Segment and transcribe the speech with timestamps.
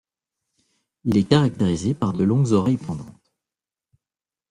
[1.03, 3.35] Il est caractérisé par de longues oreilles pendantes.